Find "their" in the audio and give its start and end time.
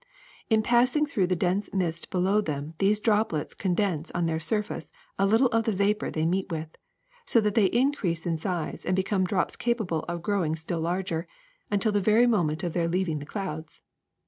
4.25-4.39, 12.73-12.87